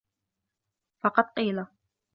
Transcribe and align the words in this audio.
فَقَدْ 1.03 1.23
قِيلَ 1.23 1.65